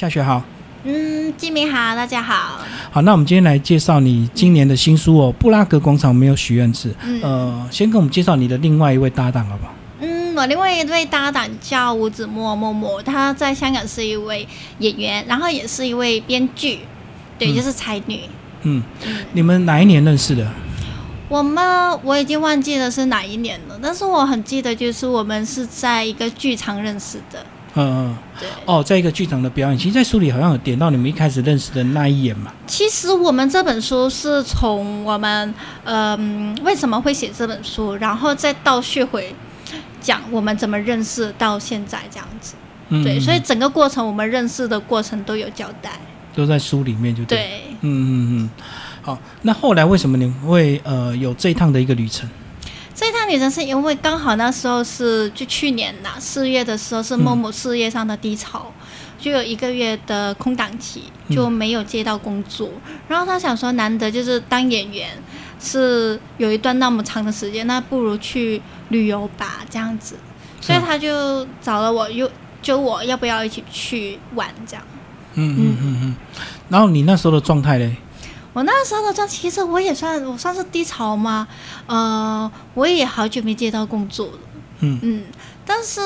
[0.00, 0.42] 夏雪好，
[0.82, 2.58] 嗯，金明好，大家好。
[2.90, 6.90] 好，那我们今天来介绍你今年的新书哦，《布拉格广场没有许愿池》。
[7.04, 9.72] 嗯呃，先跟我们介绍你的另外一位搭档好不好？
[10.00, 14.44] 嗯，我另外一位搭档叫吴子墨默默，他在香港是一位
[14.80, 16.80] 演员，然后也是一位编剧，
[17.38, 18.22] 对，嗯就是才女。
[18.62, 18.82] 嗯，
[19.32, 20.44] 你们哪一年认识的？
[21.28, 27.46] 我们我已经忘记了是哪一年了，但是我很记得，就是我们是在一个剧场认识的。
[27.76, 32.52] 嗯嗯，对，哦，在一个剧场的表演，其实，在书里好像有点到你们一开始认识的那一眼嘛。
[32.66, 35.52] 其实我们这本书是从我们
[35.84, 39.34] 嗯、为什么会写这本书，然后再到叙回
[40.00, 42.54] 讲我们怎么认识到现在这样子。
[42.90, 45.90] 嗯，对，所以嗯整个过程我们认识的过程都有交代。
[46.34, 48.50] 都在书里面就对。，对，嗯嗯嗯。
[49.02, 52.28] 好，那后来为什么你会呃有这一趟的一个旅程？
[53.04, 58.72] 这一趟旅程是因为刚好那时候是就去年呐四月的时候是某某事业上的低潮，
[59.18, 62.70] 就有一个月的空档期，嗯就没有接到工作。
[63.06, 65.10] 然后他想说，难得就是当演员
[65.60, 70.16] 是有一段那么长的时间，那不如去旅游吧，这样子。
[70.62, 72.30] 所以他就找了我，又
[72.62, 74.82] 就我要不要一起去玩这样。
[75.34, 76.16] 嗯嗯嗯嗯。
[76.70, 77.94] 然后你那时候的状态嘞？
[78.54, 81.46] 我那时候的状，其实我也算我算是低潮嘛？
[81.86, 84.38] 呃，我也好久没接到工作了，
[84.80, 85.24] 嗯嗯，
[85.66, 86.00] 但是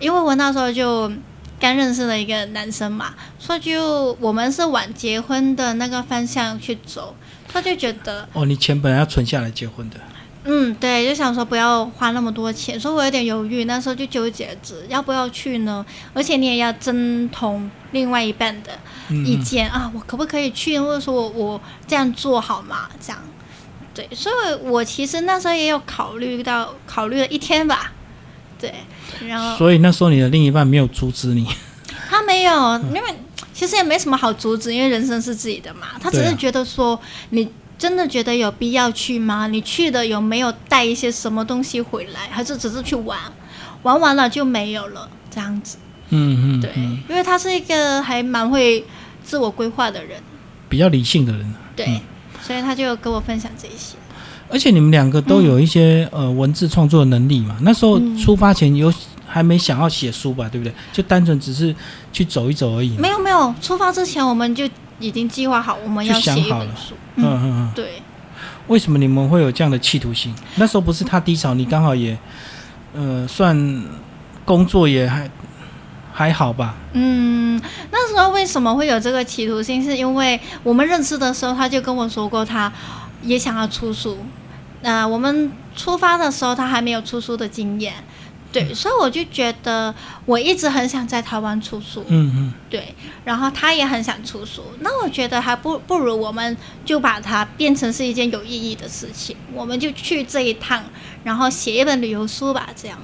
[0.00, 1.12] 因为我那时候就
[1.60, 7.14] 刚认识了一个男生嘛，所以就我们是往结婚的那个方向去走，
[7.46, 9.96] 他就觉得，哦，你钱本来要存下来结婚的。
[10.44, 18.72] 嗯，对，就想说不要花那么多钱，所以我有点犹豫，那时候就纠结着要不要去呢，而且你也要征同另外一半的。
[19.08, 22.88] 嗯意见啊，我可不可以去，或者说我我这样做好吗？
[22.98, 23.20] 这样，
[23.92, 27.92] 对，所以我其实那时候也有考虑到，考虑了一天吧，
[28.58, 28.72] 对，
[29.28, 31.46] 然后所以那时候你的另一半没有阻止你。
[32.08, 33.14] 他没有，因为
[33.52, 36.98] 其实也没什么好阻止，因为人生是自己的嘛，他只是觉得说，
[37.30, 37.46] 你
[37.82, 39.48] 真的觉得有必要去吗？
[39.48, 43.18] 你去的有没有带一些什么东西回来，还是只是去玩，
[43.82, 45.78] 玩完了就没有了，这样子，
[46.10, 48.84] 嗯嗯，对，嗯因为他是一个还蛮会
[49.24, 50.22] 自我规划的人。
[50.68, 51.54] 比较理性的人。
[51.74, 52.00] 对，嗯
[52.40, 53.96] 所以他就有跟我分享这一些。
[54.48, 57.56] 而且你们两个都有一些、呃文字创作的能力嘛。
[57.62, 58.94] 那时候嗯出发前有
[59.26, 60.72] 还没想要写书吧，对不对？
[60.92, 61.74] 就单纯只是
[62.12, 62.96] 去走一走而已。
[62.96, 64.68] 没有没有，出发之前我们就
[65.02, 66.94] 已经计划好我们要写一本书。
[67.16, 67.72] 嗯嗯嗯。
[67.74, 68.00] 对，
[68.68, 70.34] 为什么你们会有这样的企图心？
[70.56, 72.16] 那时候不是他低潮，你刚好也
[72.94, 73.84] 呃算
[74.44, 75.30] 工作也还
[76.12, 76.74] 还好吧？
[76.92, 79.82] 嗯，那时候为什么会有这个企图心？
[79.82, 82.72] 是因为我们认识的时候，他就跟我说过，他
[83.22, 84.18] 也想要出书。
[84.84, 87.94] 那、我们出发的时候，他还没有出书的经验。
[88.52, 89.92] 对，所以我就觉得
[90.26, 92.04] 我一直很想在台湾出书。
[92.08, 92.52] 嗯嗯。
[92.68, 100.84] 对，然后他也很想出书，那我觉得还不不如我们就把它变成是一件有意义的事情，我们就去这一趟，
[101.24, 102.98] 然后写一本旅游书吧，这样。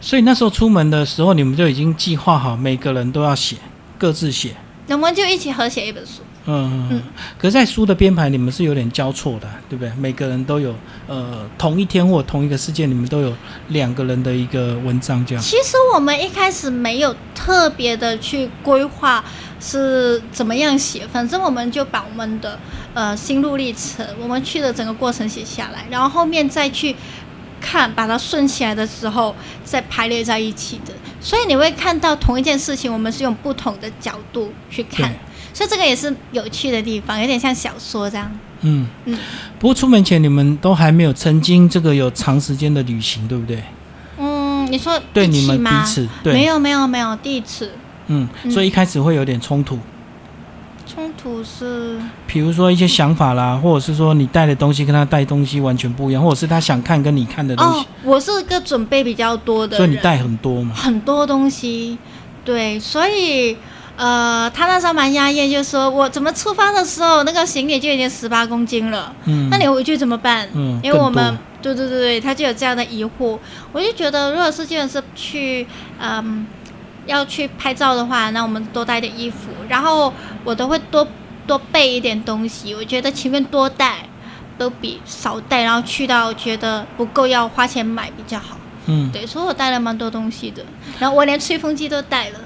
[0.00, 3.56] 所以那时候出门的时候，你们就已经计划好，每个人都要写，
[3.98, 4.54] 各自写。
[4.88, 6.22] 我们就一起合写一本书。
[6.50, 7.02] 嗯。
[7.38, 9.92] 可是，在书的编排，你们是有点交错的，对不对？
[9.94, 10.74] 每个人都有
[11.06, 13.32] 呃同一天或同一个事件，你们都有
[13.68, 15.42] 两个人的一个文章这样。
[15.42, 19.24] 其实我们一开始没有特别的去规划
[19.60, 22.58] 是怎么样写，反正我们就把我们的
[22.94, 26.96] 呃心路历程，我们去的整个过程写下来，然后后面再去
[27.60, 29.34] 看，把它顺起来的时候
[29.64, 30.92] 再排列在一起的。
[31.20, 35.18] 所以你会看到同一件事情，我们是用不同的角度去看对，
[35.52, 38.30] 所以这个也是有趣的地方，有点像小说这样。
[38.62, 38.86] 嗯。
[39.04, 39.18] 嗯。
[39.58, 43.62] 不过出门前，你们都还没有曾经这个有长时间的旅行，对不对？
[44.18, 45.82] 嗯，你说对你们吗？
[45.82, 47.72] 彼此，对，没有没有没有，第一次。
[48.06, 48.50] 嗯，嗯。
[48.50, 49.78] 所以一开始会有点冲突，
[50.86, 51.98] 冲突是。
[52.26, 57.80] 比如说一些想法啦，或者是说你带的东西跟他带东西完全不一样，或者是他想看跟你看的东西。
[57.80, 60.74] 哦，，我是个准备比较多的人，所以你带很多嘛。
[60.74, 61.98] 很多东西，
[62.44, 63.56] 对，所以
[64.00, 70.48] 呃，他那时候蛮压抑，就说我怎么出发的时候那个行李就已经十八公斤了，嗯，那你回去怎么办？
[70.54, 73.38] 嗯，因为我们对对对对，他就有这样的疑惑，
[73.72, 75.66] 我就觉得如果是真的是去
[76.00, 76.46] 嗯
[77.04, 80.10] 要去拍照的话，那我们多带点衣服，然后
[80.44, 81.06] 我都会多
[81.46, 83.96] 多备一点东西，我觉得前面多带
[84.56, 88.56] 都比少带，然后去到觉得不够要花钱买比较好。
[88.86, 90.64] 嗯，对，所以我带了蛮多东西的，
[90.98, 92.38] 然后我连吹风机都带了，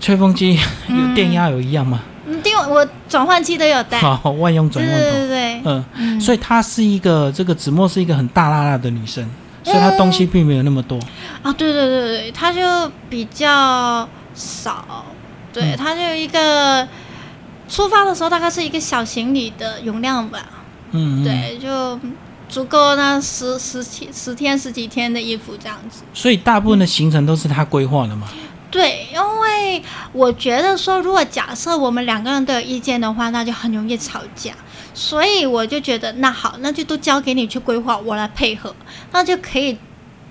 [0.00, 2.00] 吹风机有嗯电压有一样吗？
[2.28, 5.10] 嗯，电我转换器都有带，好，万用转对换头。
[5.10, 9.24] 对对对，嗯，嗯，所以她是一个这个子墨是一个很大辣辣的女生，
[9.62, 10.98] 所以她东西并没有那么多。
[11.42, 12.60] 啊，对对对对，她就
[13.08, 15.06] 比较少，
[15.52, 16.86] 对，她就一个
[17.68, 20.40] 出发的时候大概是一个小行李的容量吧，
[20.90, 21.24] 嗯，嗯。
[21.24, 22.00] 对，就
[22.48, 26.02] 足够那十十天十天十几天的衣服这样子。
[26.12, 28.26] 所以大部分的行程都是她规划的嘛。
[28.70, 29.82] 对，因为
[30.12, 34.52] 我觉得说，如果假设我们两个人都有意见的话，那就很容易吵架。
[34.92, 38.74] 所以我就觉得，那好，那就都交给你去规划，我来配合，
[39.12, 39.76] 那就可以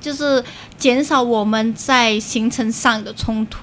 [0.02, 0.44] 就是
[0.78, 3.60] 减少我们在行程上的冲突。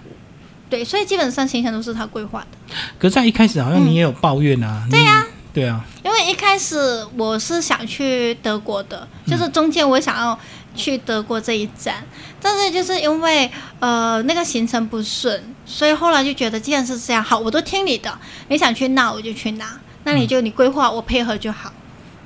[0.70, 2.76] 对，所以基本上行程都是他规划的。
[2.98, 4.86] 可是，在一开始好像你也有抱怨啊。
[4.88, 10.38] 对呀、对啊，因为一开始我是想去德国的，就是中间我想要
[10.74, 12.04] 去德国这一站，
[12.40, 18.16] 但是就是因为呃那个行程不顺，所以后来就觉得既然是这样，好，我都听你的，
[18.48, 21.72] 你想去哪我就去哪，那你就你规划我配合就好，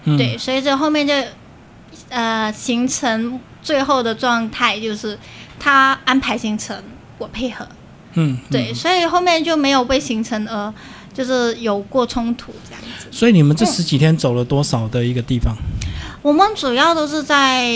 [0.04, 1.12] 嗯，对，所以这后面就
[2.08, 5.18] 呃行程最后的状态就是
[5.58, 6.80] 他安排行程，
[7.18, 7.66] 我配合，
[8.14, 10.72] 嗯，对，嗯所以后面就没有为行程而
[11.12, 13.08] 就是有过冲突这样子。
[13.10, 15.56] 所以你们这十几天走了多少的一个地方？
[16.26, 17.70] 我们主要都是在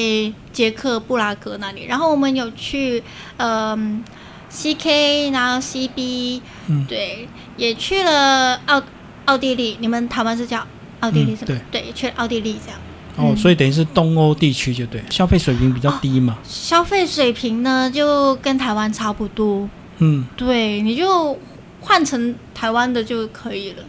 [0.52, 3.00] 捷克布拉格那里，然后我们有去
[3.37, 4.02] 嗯、
[4.50, 8.82] CK，然后 CB，、嗯对，也去了奥
[9.26, 10.67] 奥地利，你们台湾是叫
[10.99, 11.61] 奥地利嗯是吗？
[11.70, 12.81] 对，去了奥地利这样。
[13.19, 16.37] 哦，嗯所以等于是东欧地区就对，消费水平比较低嘛。
[16.43, 19.69] 消费水平呢，就跟台湾差不多，
[19.99, 21.38] 嗯，对，你就
[21.81, 23.85] 换成台湾的就可以了。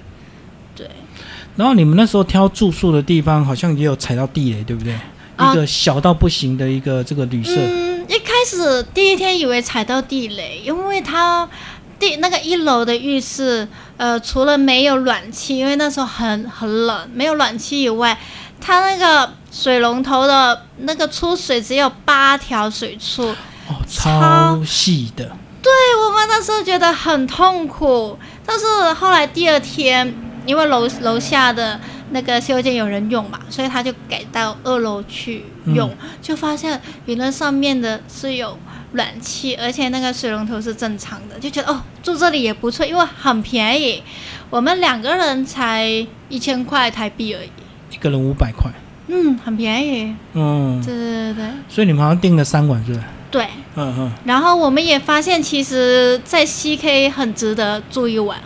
[1.56, 4.94] 对，然后你们那时候挑住宿的地方，好像也有踩到地雷，对不对？
[5.38, 7.56] 啊一个小到不行的一个这个旅社。
[7.56, 11.50] 嗯，一开始第一天以为踩到地雷，因为它
[11.98, 13.68] 第那个一楼的浴室，
[13.98, 18.16] 呃，除了没有暖气，因为那时候很很冷，没有暖气以外，
[18.60, 23.24] 它那个水龙头的那个出水只有八条水柱，
[23.68, 25.26] 哦，超细的。
[25.64, 25.72] 对
[26.06, 30.14] 我们那时候觉得很痛苦，但是后来第二天，
[30.46, 31.80] 因为楼楼下的
[32.12, 35.90] 那个洗手间有人用嘛，所以他就改到二楼去用，
[36.22, 38.58] 就发现原来上面的是有
[38.94, 44.04] 暖气，而且那个水龙头是正常的，就觉得哦，住这里也不错，因为很便宜，
[44.50, 45.86] 我们两个人才
[46.30, 47.50] 一千块台币而已，
[47.92, 48.72] 一个人五百块。
[49.08, 53.04] 嗯，很便宜，嗯，对对对所以你们好像订了三晚，是不是？
[53.30, 53.46] 对。
[53.76, 58.38] 嗯嗯然后我们也发现，其实，在 CK 很值得住一晚。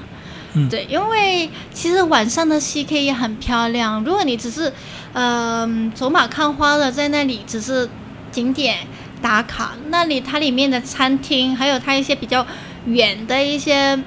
[0.55, 4.03] 嗯对，因为其实晚上的 CK 也很漂亮。
[4.03, 4.71] 如果你只是，
[5.13, 7.89] 呃，走马看花的在那里只是
[8.31, 8.77] 景点
[9.21, 12.45] 打卡，那里它里面的餐厅，还有它一些比较
[12.85, 13.97] 远的一些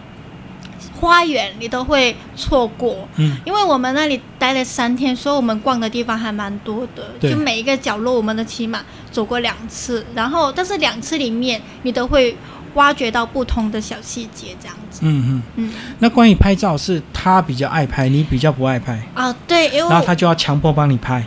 [1.01, 3.09] 花园，你都会错过。
[3.17, 8.81] 嗯，因为我们那里待了三天，所以我们逛的地方还蛮多的，就每一个角落我们都起码
[9.11, 12.37] 走过两次，然后但是两次里面你都会
[12.79, 15.01] 挖掘到不同的小细节，这样子。
[15.03, 15.43] 嗯嗯。
[15.57, 21.25] 嗯，那关于拍照，是他比较爱拍，你比较不爱拍，啊，对，因为然后他就要强迫帮你拍，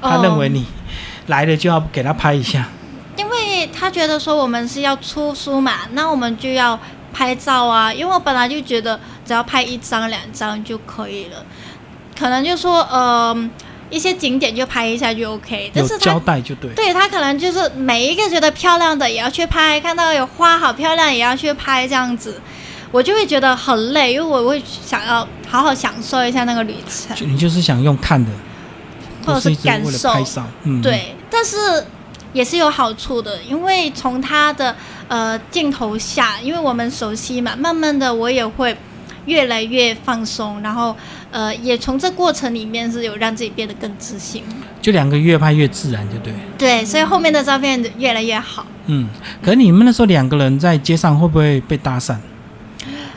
[0.00, 0.66] 他哦认为你
[1.26, 2.68] 来了就要给他拍一下。
[3.16, 6.78] 因为他觉得说我们是要出书嘛，那我们就要
[7.12, 7.92] 拍照啊。
[7.92, 11.44] 因为我本来就觉得只要拍一张两张就可以了，
[12.18, 13.34] 可能就说呃
[13.90, 16.72] 一些景点就拍一下就 OK，但是有交他代就对。
[16.74, 22.40] 对他可能就是每一个觉得漂亮的也要去拍，看到有花好漂亮也要去拍这样子。
[22.92, 28.30] 我就会觉得很累，因为我会想要好好享受一下那个旅程，就你就是想用看的，
[29.24, 30.44] 或者是感受拍照。
[30.64, 31.56] 嗯，对，但是
[32.32, 34.74] 也是有好处的，因为从他的
[35.06, 38.76] 呃镜头下，因为我们熟悉嘛，慢慢的我也会
[39.26, 40.96] 越来越放松，然后
[41.30, 44.42] 呃也从这过程里面是有让自己变得更自信。
[44.80, 46.32] 就两个越拍越自然，就对。
[46.56, 48.66] 对，所以后面的照片越来越好。
[48.86, 49.08] 嗯，
[49.42, 52.16] 可是你们那时候两个人在街上会不会被搭讪？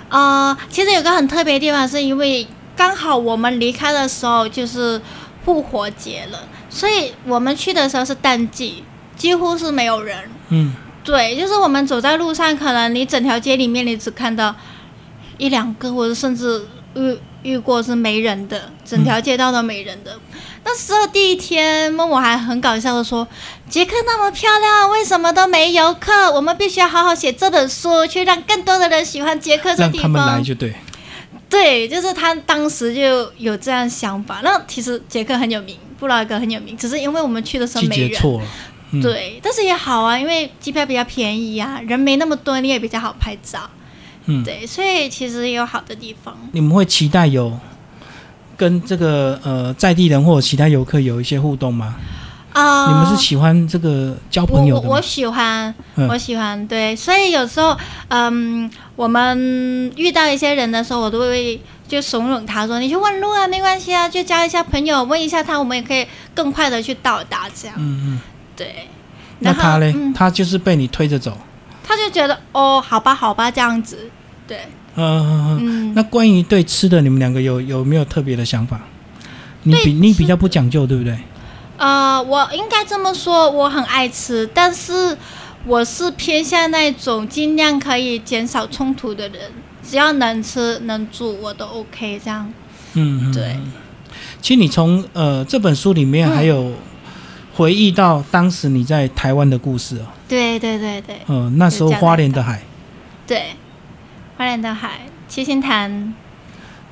[0.10, 2.46] 呃，其实有个很特别的地方，是因为
[2.76, 5.02] 刚好我们离开的时候就是
[5.44, 8.84] 复活节了，所以我们去的时候是淡季，
[9.16, 10.18] 几乎是没有人。
[10.50, 14.54] 嗯，对，就是我们走在路上，可能你整条街里面你只看到
[15.44, 20.18] 一两个，或者甚至遇遇过是没人的，整条街道都没人的。
[20.64, 23.28] 那时候第一天，默默还很搞笑的说
[23.68, 26.32] ：“杰克那么漂亮，为什么都没游客？
[26.32, 30.44] 我们必须要好好写这本书，去让更多的人喜欢杰克这地让他们来方。
[30.44, 30.74] 就对。”
[31.50, 34.40] 对，就是他当时就有这样想法。
[34.42, 38.14] 那其实杰克很有名，布拉格很有名，只是因为我们去的时候没人。
[38.14, 38.48] 错了。
[38.92, 43.70] 嗯，对，但是也好啊，因为机票比较便宜啊，人没那么多，你也比较好拍照。
[44.26, 46.36] 嗯，对，所以其实也有好的地方。
[46.52, 47.58] 你们会期待有
[48.56, 51.96] 跟这个呃在地人或者其他游客有一些互动吗？
[52.54, 55.02] 啊、你们是喜欢这个交朋友的吗我我我？
[55.02, 57.76] 喜欢，嗯我喜欢，对，所以有时候，
[58.10, 68.20] 嗯，我们遇到一些人的时候，我都会就怂恿他说：“你去问路啊，没关系啊，就交一下朋友，问一下他，我们也可以更快的去到达。”这样，嗯嗯。
[68.56, 68.88] 对。
[69.40, 69.92] 那他嘞？
[69.96, 71.36] 嗯，他就是被你推着走。
[71.96, 74.10] 他就觉得哦，好吧，好吧，这样子，
[74.48, 74.62] 对，
[74.96, 75.60] 嗯嗯嗯。
[75.62, 78.82] 嗯，那关于对吃的，你们两个有有没有特别的想法？
[79.64, 81.16] 你比你比较不讲究，对不对？
[81.78, 85.16] 呃，我应该这么说，我很爱吃，但是
[85.66, 89.52] 我是偏向那种尽量可以减少冲突的人，
[89.88, 92.52] 只要能吃能住，我都 OK 这样。
[92.94, 93.58] 嗯，嗯对。
[94.42, 96.74] 其实你从呃这本书里面嗯还有
[97.56, 100.06] 回忆到当时你在台湾的故事哦。
[100.28, 102.62] 对对对对嗯、那时候花莲的海，
[103.28, 103.56] 对，
[104.38, 106.14] 花莲的海，七星潭，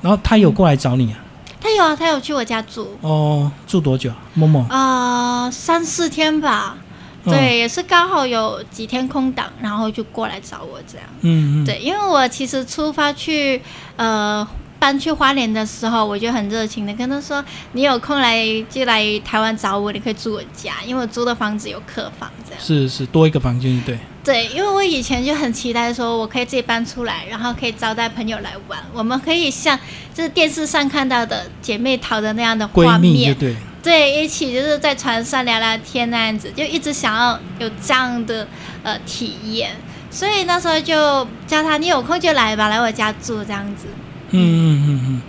[0.00, 1.18] 然后他有过来找你啊？
[1.60, 4.16] 他有啊，他有去我家住，哦，住多久啊？
[4.34, 4.64] 默默。
[4.70, 6.76] 呃，三四天吧。
[6.78, 6.82] 嗯
[7.24, 11.06] 对，也是刚好有几天空档，然后就过来找我这样。
[11.20, 11.64] 嗯嗯。
[11.64, 13.62] 对，因为我其实出发去
[13.94, 14.44] 呃
[14.82, 22.60] 搬去花莲的时候，我就很热情的跟他说，你有空来就来台湾找我，你可以住我家，因为我租的房子有客房这样。
[22.60, 23.96] 是是多一个房间，对。
[24.24, 29.78] 对，因为我以前就很期待说，我可以自己搬出来，然后可以招待朋友来玩，我们可以像
[30.12, 33.54] 就是电视上看到的姐妹淘的那样的画面，对。
[33.84, 38.48] 对，一起就是在船上聊聊天那样子，就一直想要有这样的
[38.82, 39.76] 呃体验，
[40.10, 43.86] 所以那时候就叫他，你有空就来吧，来我家住这样子。
[44.32, 45.22] 嗯嗯嗯嗯。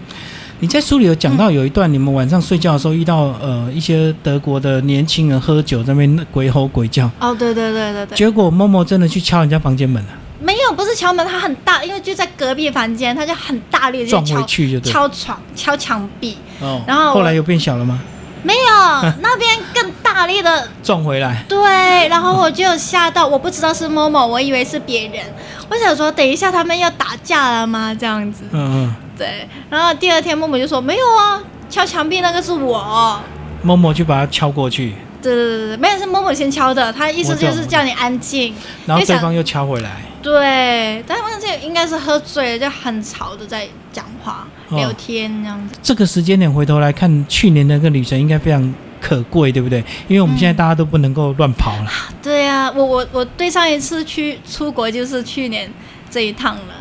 [0.60, 14.90] 你在书里有讲到有一段，你们晚上睡觉的时候遇到呃一些德国的年轻人喝酒在那边鬼吼鬼叫，哦，对对对对对，结果默默真的去敲人家房间门了，没有，不是敲门，他很大，因为就在隔壁房间，他就很大力的撞敲回去就对。
[14.90, 18.00] 敲床、敲墙壁，哦，然后后来又变小了吗？
[18.44, 21.44] 没有，那边更大力的 撞回来。
[21.48, 25.26] 对，然后我就吓到，我不知道是某某，我以为是别人。
[25.70, 27.96] 我想说，等一下他们要打架了吗？
[27.98, 28.44] 这样子。
[28.52, 28.96] 嗯嗯。
[29.18, 33.20] 对，然后第二天默默就说没有啊，敲墙壁那个是我。
[33.62, 38.54] 默默就把它敲过去，对对对对，没有是默默先敲的，他意思就是叫你安静。
[38.86, 40.02] 然后对方又敲回来。
[40.22, 45.76] 对，但是这应该是喝醉了，就很吵的在讲话、哦聊天这样子。
[45.82, 49.80] 这个时间点回头来看，去年的那个旅程应该非常可贵，对不对？
[50.08, 55.70] 因为我们现在大家都不能够乱跑了，对啊，我我我对上一次去出国就是去年
[56.10, 56.74] 这一趟了。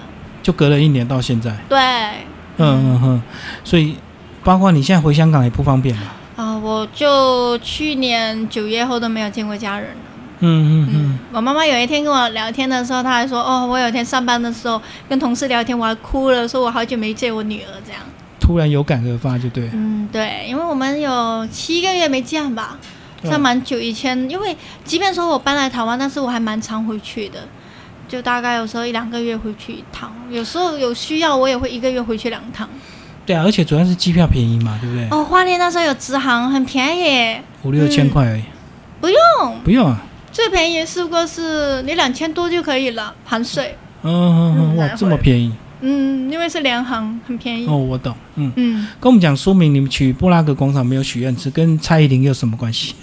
[0.43, 1.51] 就隔了一年到现在。
[1.69, 1.79] 对，
[2.59, 3.23] 嗯嗯嗯，
[3.65, 3.97] 所以
[4.45, 6.03] 包括你现在回香港也不方便嘛。
[6.63, 9.97] 啊、我就去年九月后都没有见过家人了。
[10.39, 18.01] 嗯嗯嗯嗯，，我妈妈有一天跟我聊天的时候，她还说：“哦，我有一天上班的时候跟同事聊天，我还哭了，说我好久没见我女儿这样。
[18.41, 19.71] 突然有感而发，就对”。
[19.75, 22.77] 嗯，对，因为我们有七个月没见吧，
[23.23, 23.79] 嗯算蛮久。
[23.79, 27.39] 以前因为即便说我搬来台湾，但是我还蛮常回去的，
[28.09, 32.69] 就大概有时候一两个月回去一趟，有时候有需要我也会一个月回去两趟。
[33.25, 35.07] 对啊，而且主要是机票便宜嘛，对不对？
[35.11, 38.43] 哦，花莲那时候有直航，很便宜耶，五六千块而已。
[39.01, 40.03] 不用，不用啊。
[40.33, 43.77] 最便宜试过是你两千多就可以了，含税。
[44.03, 45.53] 嗯嗯嗯，哇，这么便宜
[45.83, 47.67] 嗯，因为是联航，很便宜。
[47.67, 48.15] 哦，我懂。
[48.37, 52.95] 嗯，嗯，跟我们讲说明，你们去布拉格广场没有许愿池，跟蔡依林有什么关系？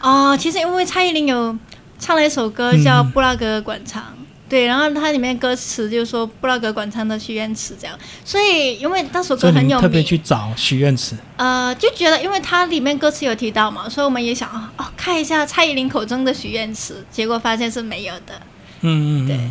[0.00, 1.56] 哦，其实因为蔡依林有
[1.98, 4.02] 唱了一首歌叫嗯《布拉格广场》，
[4.50, 11.14] 对，然后它里面歌词就说布拉格广场的许愿池这样，所以因为那首歌很有名特别，去找许愿池。
[11.36, 18.34] 呃，就觉得因为它里面歌词有提到嘛，所以我们也想哦看一下蔡依林口中的许愿池，结果发现是没有的。
[18.80, 19.28] 嗯嗯嗯。
[19.28, 19.50] 对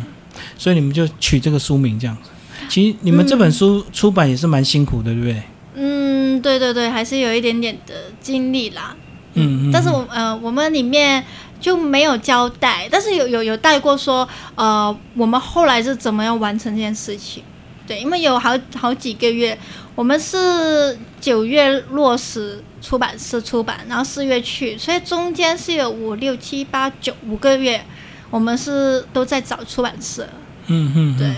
[0.56, 2.30] 所以你们就取这个书名这样子。
[2.68, 5.42] 其实你们这本书出版也是蛮辛苦的，对不对？
[5.74, 8.94] 嗯，对对对，还是有一点点的经历啦。
[9.34, 9.70] 嗯嗯。
[9.72, 11.24] 但是我呃，我们里面
[11.60, 17.42] 就没有交代，但是有有有带过说，呃，我们后来是怎么样完成这件事情？
[17.86, 19.58] 对，因为有好好几个月，
[19.94, 27.84] 我们是九月落实出版社出版，然后四月去，所以中间是有五六七八九五个月，
[28.30, 30.28] 我们是都在找出版社。
[30.68, 31.18] 嗯嗯。
[31.18, 31.34] 对，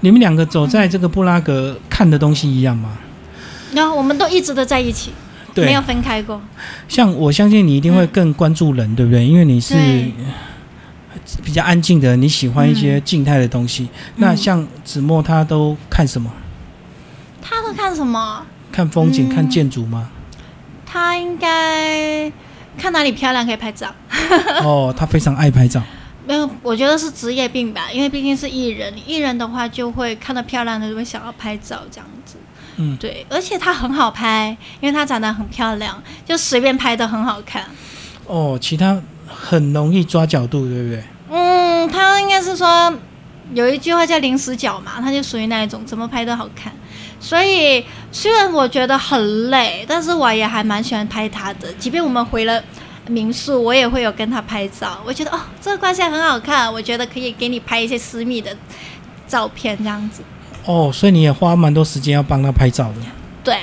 [0.00, 2.98] 你们两个走在这个布拉格看的东西一样吗？
[3.72, 5.12] 然后我们都一直都在一起，
[5.54, 5.66] 对。
[5.66, 6.40] 没有分开过。
[6.88, 9.26] 像我相信你一定会更关注人，对不对？
[9.26, 9.74] 因为你是
[11.42, 13.88] 比较安静的，你喜欢一些静态的东西。
[14.16, 16.30] 那像子墨他都看什么？
[17.40, 18.44] 他都看什么？
[18.70, 20.10] 看风景、嗯看建筑吗？
[20.86, 22.30] 他应该
[22.76, 23.94] 看哪里漂亮可以拍照。
[24.64, 25.82] 哦，他非常爱拍照。
[26.26, 32.36] 没有，我觉得是职业病吧，因为毕竟是艺人，艺人的话就会看到漂亮的就会想要拍照这样子。
[32.76, 37.64] 嗯，对，而且她很好拍，因为她长得很漂亮，就随便拍都很好看。
[38.26, 41.02] 哦，其他很容易抓角度，对不对？
[41.30, 42.92] 嗯，他应该是说
[43.54, 46.72] 有一句话叫“临时角”嘛，他就属于那一种，怎么拍都好看。
[47.18, 51.72] 所以虽然我觉得很累，但是我也还蛮喜欢拍他的。
[51.74, 52.62] 即便我们回了
[53.08, 55.00] 民宿，我也会有跟他拍照。
[55.04, 58.56] 我觉得哦，这个光线很好看，我觉得可以给你拍一些私密的
[59.26, 60.22] 照片，这样子。
[60.64, 62.94] 哦，所以你也花蛮多时间要帮他拍照的。
[63.42, 63.56] 对，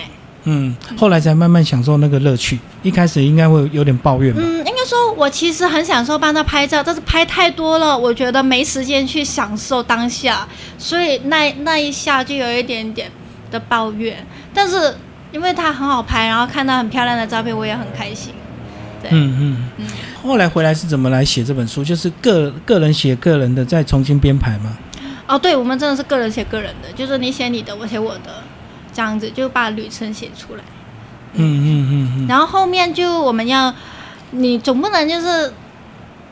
[0.43, 2.59] 嗯，后来才慢慢享受那个乐趣。
[2.83, 4.41] 一开始应该会有点抱怨吧？
[4.43, 13.09] 嗯，应该说我其实很享受帮他拍照，但是拍太多了，我觉得没时间去享受当下，所以那那一下就有一点点
[13.51, 14.25] 的抱怨。
[14.53, 14.95] 但是
[15.31, 18.33] 因为他很好拍，然后看到很漂亮的照片，我也很开心。
[19.01, 19.87] 对，嗯嗯嗯。
[20.21, 21.83] 后来回来是怎么来写这本书？
[21.83, 24.77] 就是个个人写个人的，再重新编排吗？
[25.29, 28.41] 哦，对，我们真的是个人写个人的，就是你写你的，我写我的，
[28.91, 30.63] 这样子就把旅程写出来。
[31.33, 32.27] 嗯嗯嗯嗯。
[32.27, 33.71] 然后后面就我们要，
[34.31, 35.53] 你总不能就是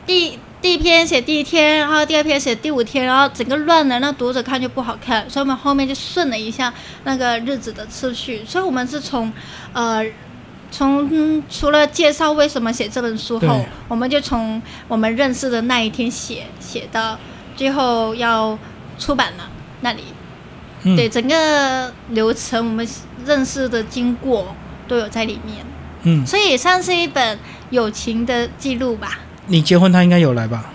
[0.04, 5.30] 第第一篇写第一天，然后第二篇写第五天，然后整个乱了，那读者看就不好看。
[5.30, 6.74] 所以我们后面就顺了一下
[7.04, 8.42] 那个日子的次序。
[8.44, 9.32] 所以我们是从
[9.72, 10.04] 呃
[10.72, 17.16] 从除了介绍为什么写这本书后，我们就从我们认识的那一天写写到
[17.54, 18.58] 最后要。
[18.98, 19.48] 出版了
[19.80, 20.02] 那里，
[20.96, 22.86] 对整个流程，我们
[23.24, 24.54] 认识的经过
[24.86, 25.64] 都有在里面。
[26.02, 27.38] 嗯，所以也算是一本
[27.70, 29.18] 友情的记录吧。
[29.46, 30.66] 你结婚他应该有来吧？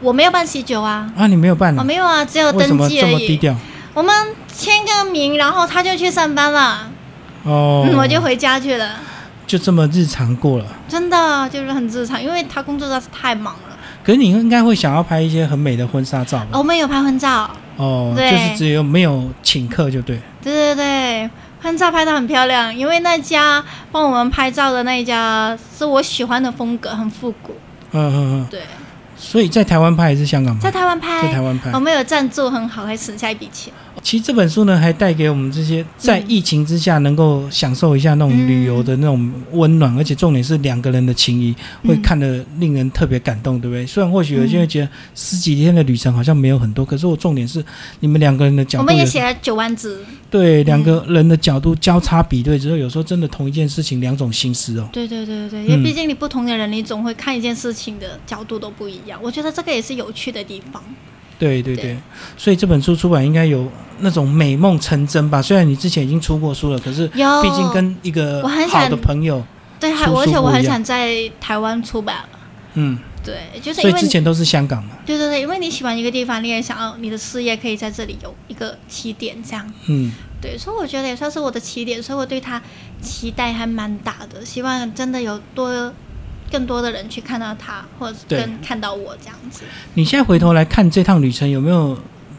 [0.00, 1.10] 我没有办喜酒啊。
[1.16, 1.76] 啊，你没有办？
[1.76, 3.12] 我没有啊，只有登记而已。
[3.12, 3.54] 这么低调？
[3.92, 4.14] 我们
[4.52, 6.90] 签个名，然后他就去上班了。
[7.42, 8.96] 哦，我就回家去了。
[9.46, 10.64] 就这么日常过了。
[10.88, 13.69] 真的就是很日常，因为他工作实在是太忙了。
[14.04, 16.58] 可是你应该会想要拍一些很美的婚纱照吧？
[16.58, 17.50] 我们有拍婚照。
[17.76, 20.18] 哦，就是只有没有请客就对。
[20.42, 21.30] 对对对，
[21.62, 27.54] 婚照拍的很漂亮，因为那家帮我们拍照的那一家是我喜欢的风格，很复古。
[27.92, 28.46] 嗯嗯嗯。
[28.50, 28.60] 对。
[29.16, 30.62] 所以在台湾拍还是香港拍？
[30.62, 31.22] 在台湾拍。
[31.22, 31.70] 在台湾拍。
[31.72, 33.70] 我们有赞助，很好，还省下一笔钱。
[34.02, 41.54] 其实这本书呢，还带给我们这些在疫情之下能够享受一下那种旅游的那种温暖，而且重点是两个人的情谊，
[41.86, 43.86] 会看得令人特别感动，对不对？
[43.86, 47.62] 虽然或许有些人觉得十几天的旅程好像没有很多，可是我重点是
[48.00, 48.82] 你们两个人的角度。
[48.82, 50.04] 我们也写了九万字。
[50.30, 54.88] 对，两个人的角度交叉比对之后，有时候真的同一件事情两种心思哦。
[54.92, 59.18] 对对对对对，因为毕竟你不同的人，你总会看一件事情的角度都不一样。
[59.22, 60.82] 我觉得这个也是有趣的地方。
[61.40, 61.96] 对对对，
[62.36, 63.66] 所以这本书出版应该有
[64.00, 65.40] 那种美梦成真吧？
[65.40, 69.42] 虽然你之前已经出过书了，可是毕竟跟一个好的朋友，
[69.80, 72.38] 对，还而且我很想在台湾出版了。
[72.74, 74.90] 嗯，对，就是所以之前都是香港嘛。
[75.06, 79.66] 对对对，因为你喜欢一个地方，你也想要你的事业可以在这里有一个起点，这样。
[79.88, 82.60] 嗯，对，所以我觉得也算是我的起点，所以我对他
[83.00, 85.92] 期待还蛮大的，希望真的有多。
[86.50, 89.62] 更多的人去看到他，或者跟看到我这样子。
[89.94, 91.96] 你现在回头来看这趟旅程，有没有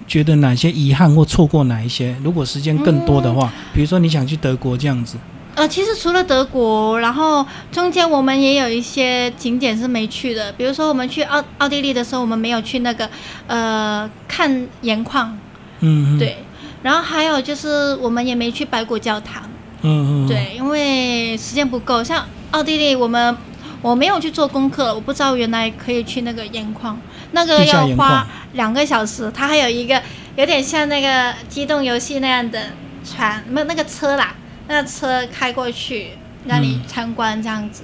[0.08, 2.16] 觉得哪些遗憾或错过哪一些？
[2.24, 5.18] 如果时间更多的话，比如说你想去德国这样子。
[5.56, 10.52] 呃，其实除了德国，然后中间我们也有一些景点是没去的。
[10.54, 13.10] 比如说我们去奥奥地利的时候，我们没有去那个
[13.48, 15.38] 呃看盐矿。
[15.82, 16.18] 嗯。
[16.18, 16.38] 对。
[16.82, 19.44] 然后还有就是我们也没去白骨教堂。
[19.82, 20.28] 嗯嗯。
[20.28, 22.04] 对，因为时间不够。
[22.04, 23.36] 像奥地利，我们。
[23.82, 27.00] 我没有去做功课，我不知道原来可以去那个盐矿，
[27.32, 29.32] 那个要花两个小时。
[29.32, 30.02] 它还有一个
[30.36, 32.72] 有点像那个机动游戏那样的
[33.04, 34.36] 船，没有那个车啦，
[34.68, 36.12] 那个车开过去
[36.46, 37.84] 让你参观这样子。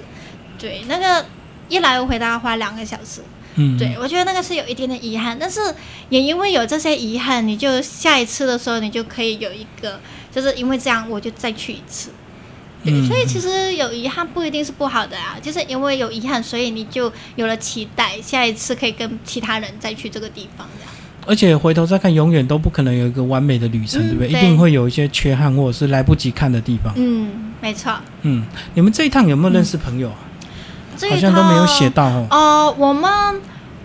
[0.60, 1.25] 对，那个
[1.67, 3.21] 一来回大概花两个小时。
[3.55, 5.60] 嗯，对我觉得那个是有一点点遗憾，但是
[6.10, 9.99] 也因为有这些遗憾，你就下一次的时候你就可以有一个，
[10.31, 12.12] 就是因为这样我就再去一次。
[12.83, 20.93] 所以其实有遗憾不一定是不好的啊，就是因为有遗憾，所以你就有了期待，下一次可以跟其他人再去这个地方这样。
[21.25, 24.29] 而且回头再看，永远都不可能有一个完美的旅程，对不对？
[24.29, 26.93] 一定会有一些缺憾或者是来不及看的地方。
[26.95, 27.93] 嗯，没错。
[28.21, 30.15] 嗯，你们这一趟有没有认识朋友啊？
[31.09, 32.27] 好像都没有写到哦。
[32.31, 33.11] 哦，我们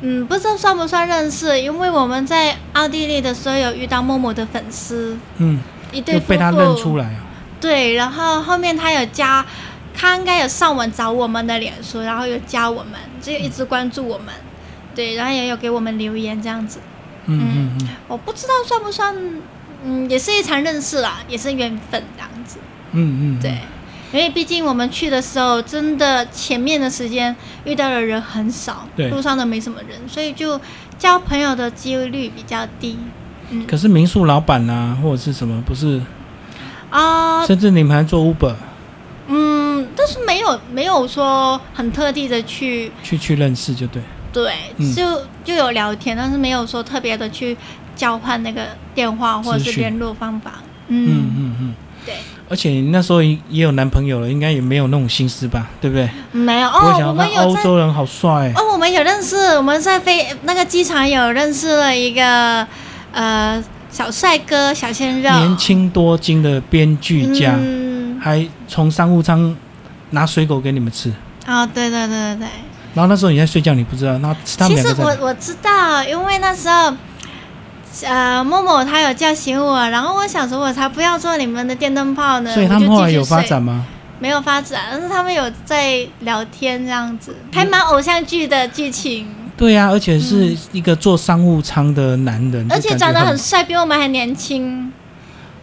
[0.00, 5.18] 嗯不知道算不算认识，因为我们在奥地利的时候有遇到默默的粉丝。
[5.38, 5.60] 嗯，
[5.92, 7.26] 一对被他认出来啊。
[7.62, 9.46] 对，然后后面他有加，
[9.94, 14.34] 他应该有上网找我们的脸书，然后有加我们，就一直关注我们，
[14.96, 16.80] 对，然后也有给我们留言这样子。
[17.26, 17.88] 嗯嗯嗯。
[18.08, 19.14] 我不知道算不算，
[19.84, 22.58] 嗯，也是一场认识啦，也是缘分这样子。
[22.90, 23.40] 嗯嗯。
[23.40, 23.56] 对，
[24.12, 30.60] 因为毕竟我们去的时候，真的前面的时间遇到的人很少，路上都没什么人，所以就
[30.98, 32.98] 交朋友的几率比较低。
[33.50, 33.64] 嗯。
[33.68, 36.02] 可是民宿老板啊，或者是什么，不是？
[36.92, 38.54] 啊，甚至你们还做 Uber，
[39.26, 44.00] 嗯，但是没有没有说很特地的去去去认识就对。
[44.32, 45.04] 对，嗯就
[45.44, 47.54] 就有聊天，但是没有说特别的去
[47.94, 50.52] 交换那个电话或者是联络方法。
[50.88, 51.74] 嗯嗯，嗯嗯。
[52.04, 52.14] 对，
[52.48, 56.08] 而且你那时候也也有男朋友了，应该也没有那种心思吧，对不对？
[56.32, 62.66] 没有哦，我们有在欧洲人好帅，哦，我们有认识，我们在飞那个机场有认识了一个
[63.12, 69.54] 呃小帅哥小鲜肉，年轻多金的编剧家，嗯，还从商务舱
[70.10, 71.12] 拿水果给你们吃。
[71.46, 72.48] 哦，对对对对对。
[72.94, 76.94] 然后那时候你在睡觉，你不知道，然后他们其实我我知道，因为那时候，
[78.04, 82.52] 呃，默默他有叫醒我，然后我想说，我才不要做你们的电灯泡呢。
[82.52, 83.84] 所以他们后来有发展吗？
[84.18, 89.26] 没有发展，但是他们有在聊天这样子，还蛮偶像剧的剧情，
[89.62, 94.92] 对呀、而且是一个坐商务舱的男人，而且长得很，帅，比我们还年轻，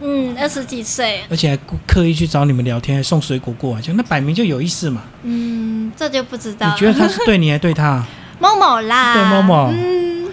[0.00, 5.02] 嗯，二十几岁，而且还刻意去找你们聊天，还送水果过来，就那摆明就有意思嘛。
[5.22, 6.72] 嗯，这就不知道了。
[6.72, 8.02] 你觉得他是对你还对他？
[8.40, 9.12] 某某啦？
[9.12, 10.28] 对某某嗯，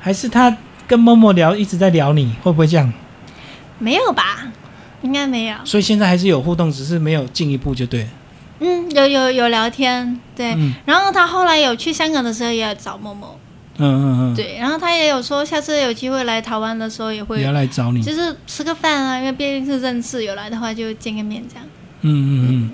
[0.00, 0.56] 还是他
[0.88, 2.90] 跟某某聊一直在聊你，会不会这样？
[3.78, 4.50] 没有吧？
[5.02, 5.56] 应该没有。
[5.66, 8.08] 所以现在还是有互动，只是没有进一步就对了。
[8.62, 10.52] 嗯，有有有聊天，对。
[10.54, 13.38] 嗯然后他后来有去香港的时候也有找某某，
[13.78, 14.56] 嗯嗯嗯，对。
[14.58, 18.00] 然后他也有说，下次有机会来台湾的时候也也会要，来找你。
[18.00, 21.66] 就是吃个饭啊，因为毕竟是认识，有来的话就见个面这样。
[22.02, 22.70] 嗯嗯嗯，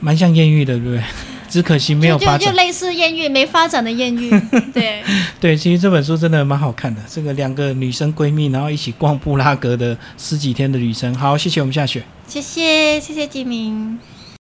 [0.00, 1.02] 蛮像艳遇的，对不对？
[1.50, 2.38] 只可惜没有发展。
[2.38, 4.30] 就就就类似艳遇没发展的艳遇，
[4.72, 5.02] 对。
[5.40, 7.02] 对，其实这本书真的蛮好看的。
[7.08, 11.12] 这个两个女生闺蜜，然后一起逛布拉格的十几天的旅程。
[11.14, 12.04] 好，谢谢我们下雪。
[12.28, 13.98] 谢谢谢谢金明。